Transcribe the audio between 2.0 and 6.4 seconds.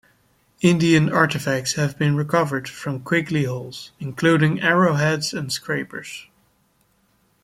recovered from quiggly holes including arrowheads and scrapers.